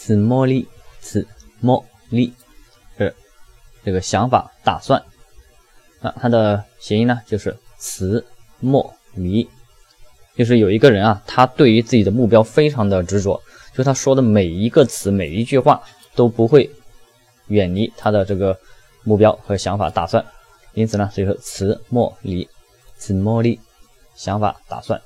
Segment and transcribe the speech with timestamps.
[0.00, 0.64] 此莫力，
[1.00, 1.26] 此
[1.58, 2.32] 莫力
[2.96, 3.12] 是
[3.84, 5.02] 这个想法、打算。
[6.00, 8.24] 那它的谐音呢，就是词
[8.60, 9.48] 莫迷，
[10.36, 13.42] 就是有一个人啊，他对于自己的目标非常的执着，
[13.74, 15.82] 就他说的每一个词、每一句话
[16.14, 16.70] 都不会
[17.48, 18.56] 远离他的这个
[19.02, 20.24] 目标和想法、打算。
[20.74, 22.48] 因此呢，所以说词莫离，
[22.96, 23.58] 此莫离，
[24.14, 25.02] 想法、打算。